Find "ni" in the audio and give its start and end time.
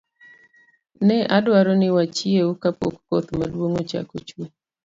1.81-1.89